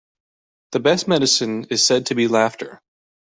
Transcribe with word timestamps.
The 0.71 0.79
best 0.79 1.07
medicine 1.07 1.65
is 1.65 1.85
said 1.85 2.07
to 2.07 2.15
be 2.15 2.27
laughter. 2.27 2.81